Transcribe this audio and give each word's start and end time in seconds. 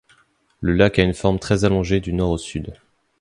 Le 0.61 0.73
lac 0.73 0.97
a 0.97 1.03
une 1.03 1.13
forme 1.13 1.37
très 1.37 1.63
allongée 1.63 1.99
du 1.99 2.11
nord 2.11 2.31
au 2.31 2.37
sud. 2.39 2.73